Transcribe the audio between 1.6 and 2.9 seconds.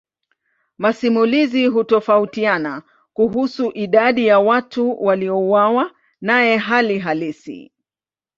hutofautiana